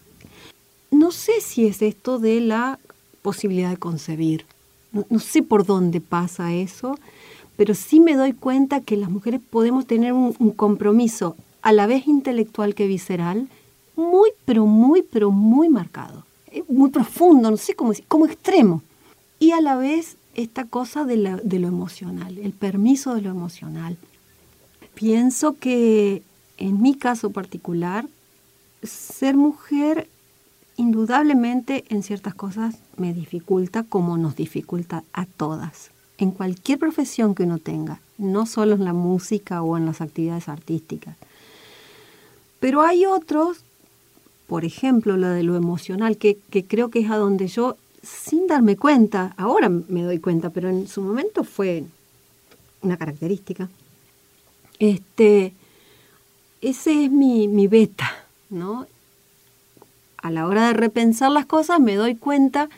[0.91, 2.79] No sé si es esto de la
[3.21, 4.45] posibilidad de concebir.
[4.91, 6.97] No, sé por dónde pasa eso,
[7.55, 12.07] pero sí me doy cuenta que las mujeres podemos tener un, compromiso a la vez
[12.07, 13.47] intelectual que visceral,
[13.95, 16.25] muy, pero muy, pero muy marcado.
[16.67, 18.81] Muy profundo, no sé cómo decir, como extremo.
[19.39, 23.97] Y a la vez esta cosa de, de lo emocional, el permiso de lo emocional.
[24.93, 26.23] Pienso que
[26.61, 28.07] en mi caso particular,
[28.83, 30.07] ser mujer
[30.81, 35.91] indudablemente en ciertas cosas me dificulta como nos dificulta a todas.
[36.17, 40.49] En cualquier profesión que uno tenga, no solo en la música o en las actividades
[40.49, 41.15] artísticas.
[42.59, 43.63] Pero hay otros,
[44.47, 48.75] por ejemplo, la de lo emocional, que, creo que es a donde yo, sin darme
[48.75, 51.85] cuenta, ahora me doy cuenta, pero en su momento fue
[52.81, 53.69] una característica,
[54.79, 55.53] este,
[56.61, 58.11] ese es mi, beta,
[58.49, 58.85] ¿no?
[60.21, 62.69] A la hora de repensar las cosas me doy cuenta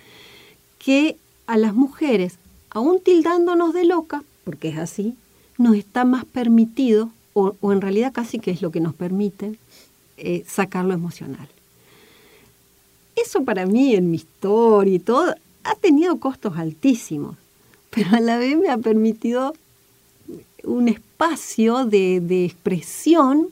[0.80, 2.38] que a las mujeres,
[2.70, 5.16] aún tildándonos de loca, porque es así,
[5.58, 9.56] nos está más permitido, o, en realidad casi que es lo que nos permite,
[10.18, 11.48] eh, sacar lo emocional.
[13.16, 17.36] Eso para mí en mi historia y todo ha tenido costos altísimos,
[17.90, 19.54] pero a la vez me ha permitido
[20.64, 23.50] un espacio de expresión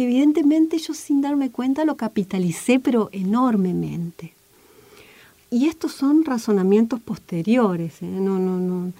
[0.00, 4.32] que evidentemente yo sin darme cuenta lo capitalicé, pero enormemente.
[5.50, 8.06] Y estos son razonamientos posteriores, ¿eh?
[8.06, 8.94] no, no, no.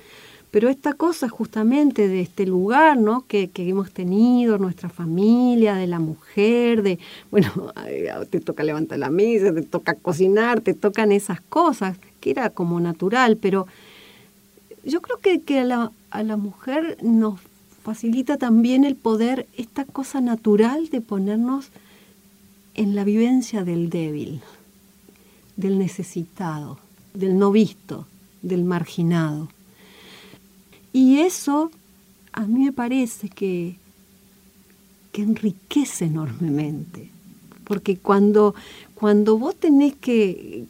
[0.51, 3.25] Pero esta cosa justamente de este lugar ¿no?
[3.27, 6.99] que, hemos tenido, nuestra familia, de la mujer, de,
[7.31, 7.51] bueno,
[8.31, 12.79] te toca levantar la mesa, te toca cocinar, te tocan esas cosas, que era como
[12.79, 13.67] natural, pero
[14.85, 17.41] yo creo que, que a, la, a la mujer nos
[17.83, 21.71] facilita también el poder, esta cosa natural de ponernos
[22.75, 24.41] en la vivencia del débil,
[25.57, 26.79] del necesitado,
[27.15, 28.07] del no visto,
[28.43, 29.49] del marginado.
[30.93, 31.71] Y eso
[32.33, 33.77] a mí me parece que,
[35.13, 37.11] que enriquece enormemente,
[37.65, 38.55] porque cuando,
[38.95, 40.67] cuando vos tenés que,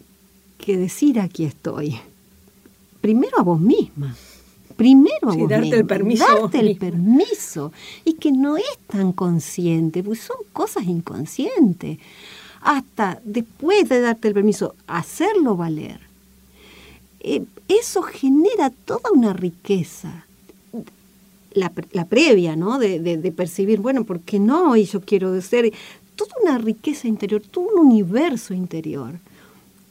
[0.59, 1.99] que decir aquí estoy,
[3.01, 4.15] primero a vos misma,
[4.81, 6.25] primero sí, darte el permiso.
[6.25, 7.71] Darte el permiso.
[8.03, 11.99] Y que no es tan consciente, pues son cosas inconscientes.
[12.63, 16.01] Hasta después de darte el permiso, hacerlo valer.
[17.21, 20.25] Eh, eso genera toda una riqueza.
[21.53, 21.69] La,
[22.07, 22.79] previa, ¿no?
[22.79, 24.77] De, percibir, bueno, ¿por qué no?
[24.77, 25.75] Y yo quiero ser.
[26.17, 29.19] Toda una riqueza interior, todo un universo interior.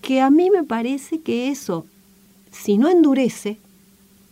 [0.01, 1.85] Que a mí me parece que eso,
[2.51, 3.59] si no endurece,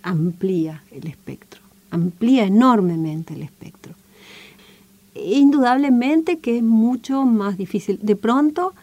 [0.08, 3.94] amplía el espectro, amplía enormemente el espectro.
[5.16, 8.00] Indudablemente que es mucho más difícil.
[8.02, 8.74] De pronto,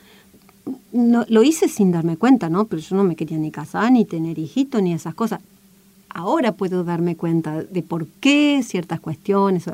[0.92, 2.66] no, lo hice sin darme cuenta, ¿no?
[2.66, 5.40] Pero yo no me quería ni casar, ni tener hijito, ni esas cosas.
[6.10, 9.64] Ahora puedo darme cuenta de por qué ciertas cuestiones.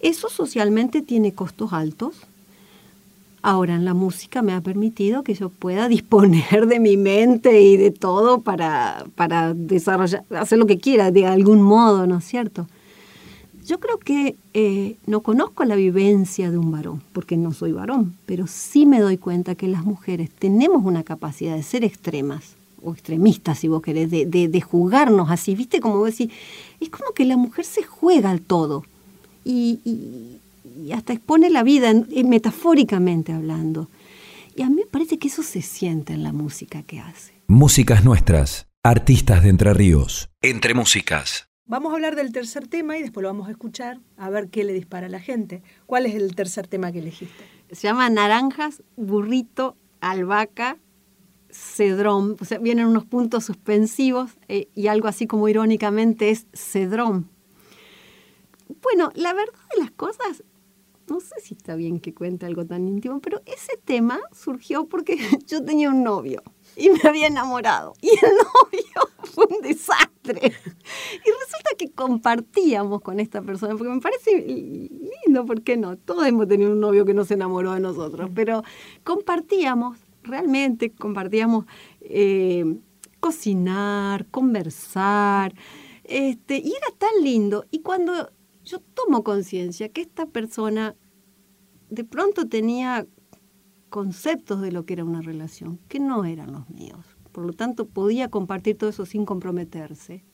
[0.00, 2.16] Eso socialmente tiene costos altos,
[3.46, 7.76] Ahora en la música me ha permitido que yo pueda disponer de mi mente y
[7.76, 12.66] de todo para, para desarrollar, hacer lo que quiera de algún modo, ¿no es cierto?
[13.64, 18.16] Yo creo que eh, no conozco la vivencia de un varón, porque no soy varón,
[18.26, 22.94] pero sí me doy cuenta que las mujeres tenemos una capacidad de ser extremas, o
[22.94, 25.78] extremistas si vos querés, de, de, jugarnos así, ¿viste?
[25.78, 26.32] Como decir,
[26.80, 28.82] es como que la mujer se juega al todo
[29.44, 30.40] y,
[30.92, 31.92] hasta expone la vida,
[32.24, 33.90] metafóricamente hablando.
[34.54, 37.34] Y a mí me parece que eso se siente en la música que hace.
[37.46, 40.30] Músicas nuestras, artistas de Entre Ríos.
[40.40, 41.48] Entre músicas.
[41.68, 44.62] Vamos a hablar del tercer tema y después lo vamos a escuchar a ver qué
[44.62, 45.62] le dispara a la gente.
[45.84, 47.44] ¿Cuál es el tercer tema que elegiste?
[47.72, 50.78] Se llama Naranjas, Burrito, Albahaca,
[51.50, 52.36] Cedrón.
[52.40, 57.28] O sea, vienen unos puntos suspensivos eh, y algo así como irónicamente es Cedrón.
[58.80, 60.44] Bueno, la verdad de las cosas,
[61.08, 65.16] no sé si está bien que cuente algo tan íntimo, pero ese tema surgió porque
[65.46, 66.42] yo tenía un novio
[66.76, 67.94] y me había enamorado.
[68.00, 70.40] Y el novio fue un desastre.
[70.42, 75.96] Y resulta que compartíamos con esta persona, porque me parece lindo, ¿por qué no?
[75.96, 78.62] Todos hemos tenido un novio que no se enamoró de nosotros, pero
[79.04, 81.66] compartíamos, realmente compartíamos
[82.00, 82.76] eh,
[83.20, 85.54] cocinar, conversar,
[86.04, 87.64] este, y era tan lindo.
[87.70, 88.30] Y cuando
[88.66, 90.94] yo tomo conciencia que esta persona
[91.88, 93.06] de pronto tenía
[93.88, 97.06] conceptos de lo que era una relación, que no eran los míos.
[97.32, 100.24] Por lo tanto, podía compartir todo eso sin comprometerse.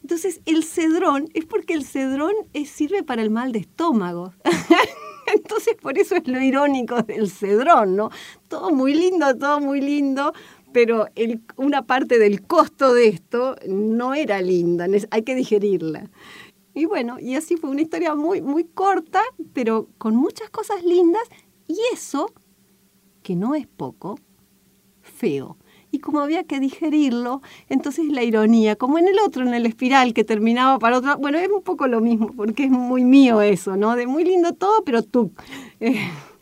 [0.00, 2.32] Entonces, el cedrón es porque el cedrón
[2.66, 4.32] sirve para el mal de estómago.
[5.34, 8.10] Entonces, por eso es lo irónico del cedrón, ¿no?
[8.46, 10.32] Todo muy lindo, todo muy lindo,
[10.72, 11.06] pero
[11.56, 16.10] una parte del costo de esto no era linda, hay que digerirla.
[16.76, 19.22] Y bueno, y así fue una historia muy, muy corta,
[19.54, 21.22] pero con muchas cosas lindas,
[21.66, 22.30] y eso
[23.22, 24.18] que no es poco,
[25.00, 25.56] feo.
[25.90, 30.12] Y como había que digerirlo, entonces la ironía, como en el otro, en el espiral
[30.12, 33.78] que terminaba para otro, bueno, es un poco lo mismo, porque es muy mío eso,
[33.78, 33.96] ¿no?
[33.96, 35.32] De muy lindo todo, pero tú.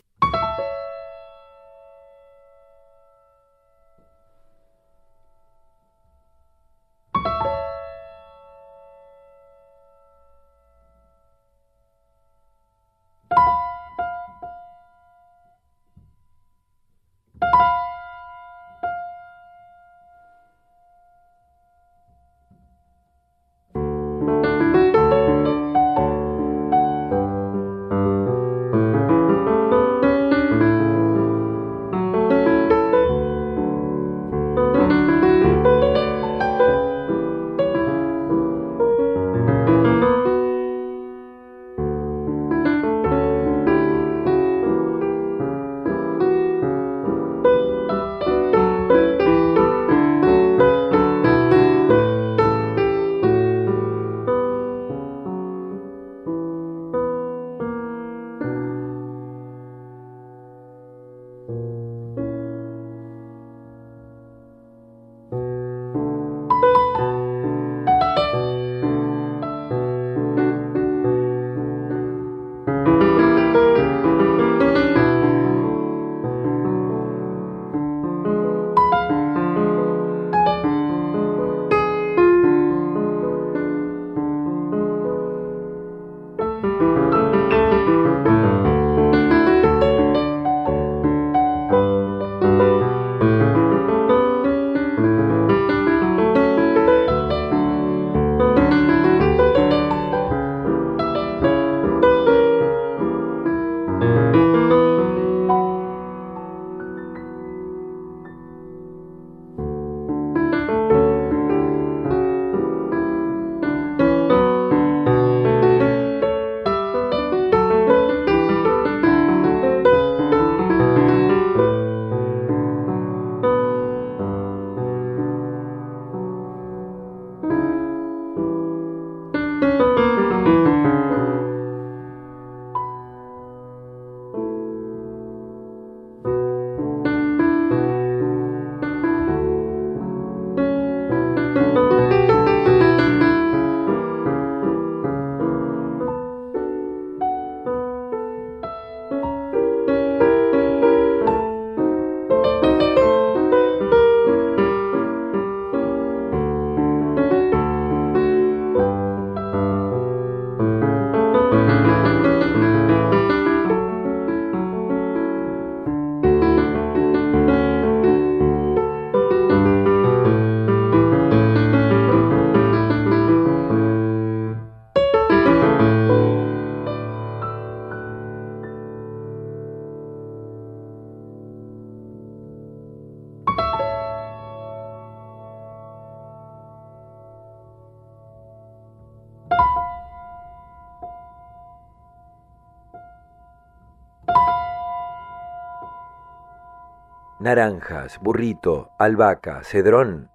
[197.45, 200.29] Naranjas, Burrito, Albahaca, Cedrón.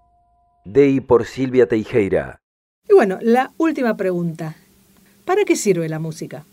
[0.65, 2.41] Dei por Silvia Teijeira.
[2.89, 4.55] Y bueno, la última pregunta.
[5.25, 6.45] ¿Para qué sirve la música?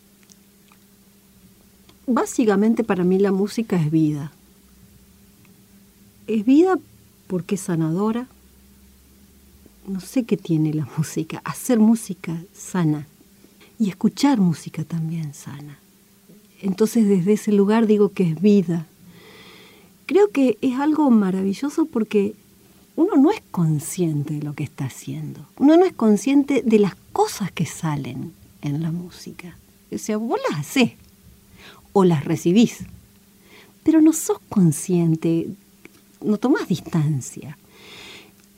[2.07, 4.31] Básicamente para mí la música es vida.
[6.25, 6.79] Es vida
[7.27, 8.25] porque es sanadora.
[9.85, 11.39] No sé qué tiene la música.
[11.45, 13.05] Hacer música sana.
[13.77, 15.77] Y escuchar música también sana.
[16.63, 18.87] Entonces desde ese lugar digo que es vida.
[20.07, 22.33] Creo que es algo maravilloso porque
[22.95, 25.45] uno no es consciente de lo que está haciendo.
[25.59, 28.31] Uno no es consciente de las cosas que salen
[28.61, 29.57] en la música.
[29.93, 30.93] O sea, vos las hacés
[31.91, 32.85] o las recibís,
[33.83, 35.49] pero no sos consciente,
[36.23, 37.57] no tomás distancia.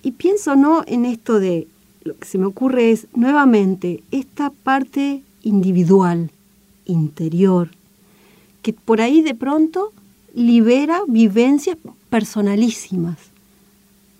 [0.03, 1.67] Y pienso no en esto de,
[2.03, 6.31] lo que se me ocurre es nuevamente esta parte individual,
[6.85, 7.71] interior,
[8.61, 9.93] que por ahí de pronto
[10.33, 11.77] libera vivencias
[12.09, 13.17] personalísimas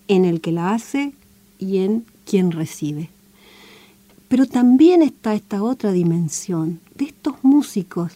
[0.07, 1.14] en el que la hace
[1.60, 3.10] y en quien recibe.
[4.28, 8.14] Pero también está esta otra dimensión de estos músicos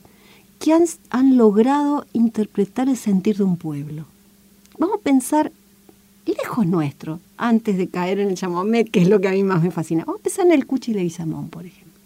[0.59, 4.05] que han, logrado interpretar el sentir de un pueblo.
[4.77, 5.51] Vamos a pensar
[6.25, 9.61] lejos nuestro, antes de caer en el chamamé, que es lo que a mí más
[9.61, 10.05] me fascina.
[10.05, 11.99] Vamos a pensar en el Cuchi Leguizamón, por ejemplo.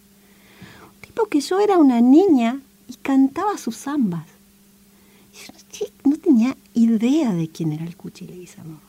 [0.95, 4.25] Un tipo que yo era una niña y cantaba sus zambas.
[6.03, 8.79] No tenía idea de quién era el Cuchi Leguizamón.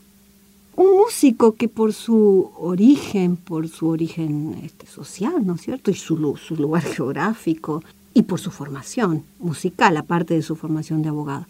[0.76, 5.90] Un músico que por su origen, por su origen este, social, ¿no es cierto?
[5.90, 7.82] Y su, su lugar geográfico,
[8.18, 11.46] y por su formación musical, aparte de su formación de abogado,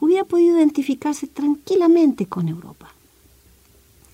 [0.00, 2.88] hubiera podido identificarse tranquilamente con Europa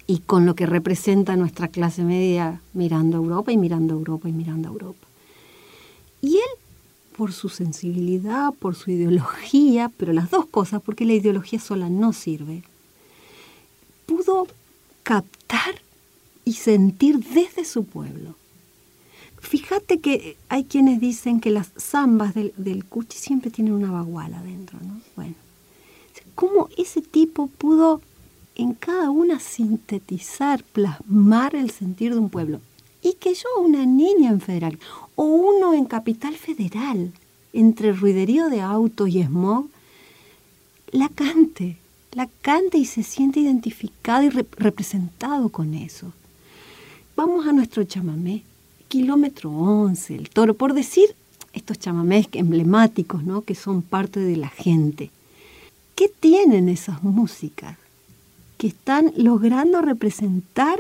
[0.09, 4.28] y con lo que representa nuestra clase media mirando a Europa y mirando a Europa
[4.28, 5.07] y mirando a Europa.
[6.22, 6.59] Y él,
[7.17, 12.13] por su sensibilidad, por su ideología, pero las dos cosas, porque la ideología sola no
[12.13, 12.63] sirve,
[14.07, 14.47] pudo
[15.03, 15.75] captar
[16.45, 18.35] y sentir desde su pueblo.
[19.41, 24.79] Fíjate que hay quienes dicen que las zambas del, cuchi siempre tienen una baguala adentro,
[24.87, 25.01] ¿no?
[25.17, 25.35] Bueno,
[26.35, 28.01] ¿cómo ese tipo pudo
[28.55, 32.61] en cada una sintetizar, plasmar el sentir de un pueblo?
[33.03, 34.79] Y que yo, una niña en Federal,
[35.17, 37.13] o uno en Capital Federal,
[37.53, 39.67] entre ruiderío de auto y smog,
[40.93, 41.77] la cante,
[42.13, 46.13] la cante y se siente identificado y representado con eso.
[47.17, 48.45] Vamos a nuestro chamamé
[48.89, 51.15] kilómetro 11, el toro, por decir
[51.55, 53.43] estos chamamés emblemáticos, ¿no?
[53.43, 55.11] que son parte de la gente.
[55.95, 57.79] ¿Qué tienen esas músicas?
[58.59, 60.79] Que están logrando representar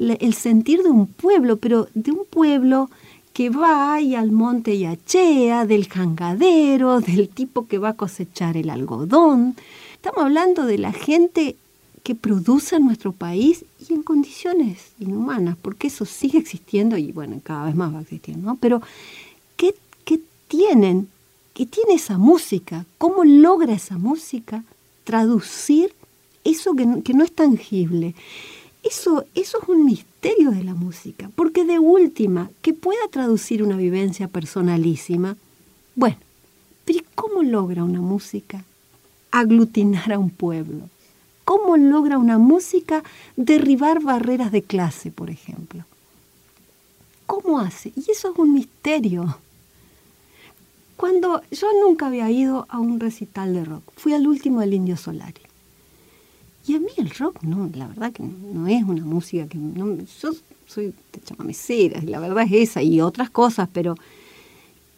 [0.00, 2.90] el sentir de un pueblo, pero de un pueblo
[3.32, 8.56] que va y al monte y achea, del jangadero, del tipo que va a cosechar
[8.56, 9.54] el algodón.
[9.94, 11.56] Estamos hablando de la gente
[12.02, 17.40] que produce en nuestro país y en condiciones inhumanas, porque eso sigue existiendo y bueno,
[17.42, 18.56] cada vez más va a existir, ¿no?
[18.56, 18.80] Pero,
[19.56, 19.74] ¿qué,
[20.04, 21.08] qué tienen?
[21.52, 22.86] ¿Qué tiene esa música?
[22.98, 24.64] ¿Cómo logra esa música
[25.04, 25.92] traducir
[26.42, 28.14] eso que, que no es tangible?
[28.90, 33.76] Eso, eso es un misterio de la música, porque de última, que pueda traducir una
[33.76, 35.36] vivencia personalísima,
[35.94, 36.18] bueno,
[36.84, 38.64] pero ¿cómo logra una música
[39.30, 40.90] aglutinar a un pueblo?
[41.50, 43.02] cómo logra una música
[43.34, 45.84] derribar barreras de clase, por ejemplo.
[47.26, 47.92] ¿Cómo hace?
[47.96, 49.36] Y eso es un misterio.
[50.96, 54.96] Cuando yo nunca había ido a un recital de rock, fui al último del Indio
[54.96, 55.42] Solari.
[56.66, 59.58] Y a mí el rock, no, la verdad que no es una música que...
[59.58, 60.30] No, yo
[60.66, 63.96] soy de chamamecera, y la verdad es esa, y otras cosas, pero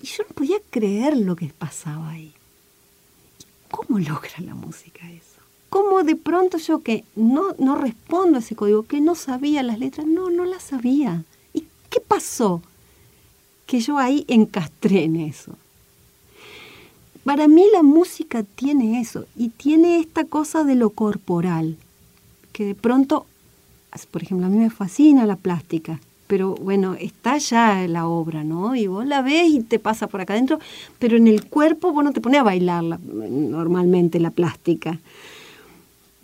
[0.03, 2.33] yo no podía creer lo que pasaba ahí.
[3.71, 5.33] ¿Cómo logra la música eso?
[5.73, 9.79] cómo de pronto yo que no, no respondo a ese código, que no sabía las
[9.79, 11.25] letras, no, no las sabía.
[11.55, 12.61] ¿Y qué pasó?
[13.65, 15.57] Que yo ahí encastré en eso.
[17.25, 21.77] Para mí la música tiene eso y tiene esta cosa de lo corporal,
[22.53, 23.27] que de pronto,
[24.11, 28.75] por ejemplo, a mí me fascina la plástica, pero bueno, está ya la obra, ¿no?
[28.75, 30.59] Y vos la ves y te pasa por acá adentro,
[30.99, 34.99] pero en el cuerpo vos no te pones a bailar normalmente la plástica.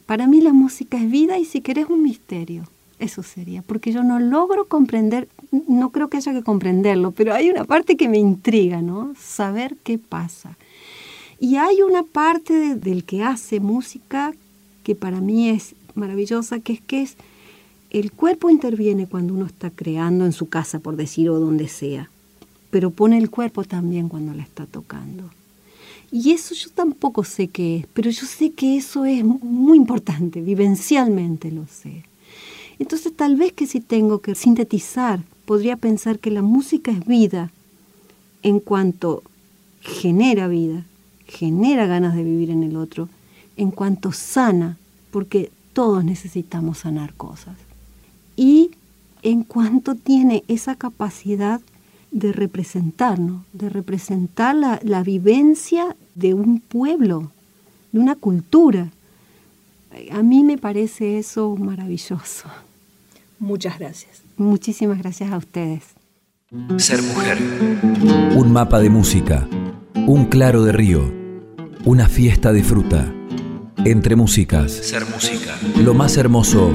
[0.07, 2.65] Para mí la música es vida y si querés un misterio.
[2.99, 5.29] Eso sería, porque yo no logro comprender,
[5.69, 9.13] no creo que haya que comprenderlo, pero hay una parte que me intriga, ¿no?
[9.17, 10.57] Saber qué pasa.
[11.41, 14.35] Y hay una parte del que hace música
[14.83, 17.17] que para mí es maravillosa, que es que es
[17.91, 22.11] el cuerpo interviene cuando uno está creando en su casa, por decir, o donde sea,
[22.71, 25.31] pero pone el cuerpo también cuando la está tocando.
[26.11, 30.41] Y eso yo tampoco sé qué es, pero yo sé que eso es muy importante,
[30.41, 32.05] vivencialmente lo sé.
[32.79, 37.51] Entonces tal vez que si tengo que sintetizar, podría pensar que la música es vida
[38.43, 39.23] en cuanto
[39.81, 40.85] genera vida,
[41.29, 43.09] genera ganas de vivir en el otro,
[43.57, 44.79] en cuanto sana,
[45.11, 47.57] porque todos necesitamos sanar cosas.
[48.37, 48.71] Y
[49.23, 51.61] en cuanto tiene esa capacidad
[52.11, 57.31] de representarnos, de representar la, la vivencia de un pueblo,
[57.93, 58.89] de una cultura.
[60.13, 62.49] A mí me parece eso maravilloso.
[63.39, 64.23] Muchas gracias.
[64.37, 65.83] Muchísimas gracias a ustedes.
[66.79, 67.39] Ser mujer.
[68.35, 69.47] Un mapa de música.
[70.07, 71.18] Un claro de río.
[71.89, 73.11] Una fiesta de fruta.
[73.83, 74.71] Entre músicas.
[74.73, 75.59] Ser música.
[75.83, 76.71] Lo más hermoso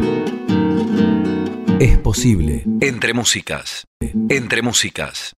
[1.79, 2.65] es posible.
[2.81, 3.85] Entre músicas.
[4.27, 5.33] Entre músicas.